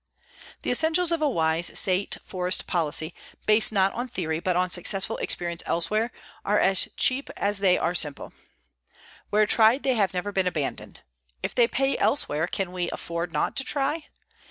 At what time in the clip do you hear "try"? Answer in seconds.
13.63-14.07